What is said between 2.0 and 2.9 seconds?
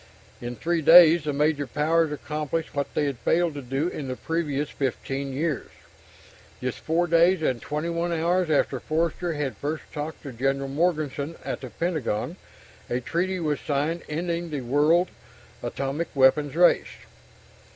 accomplished